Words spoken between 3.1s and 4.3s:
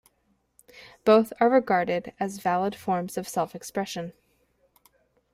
of self-expression.